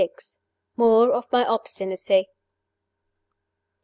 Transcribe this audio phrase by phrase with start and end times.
[0.77, 2.27] MORE OF MY OBSTINACY.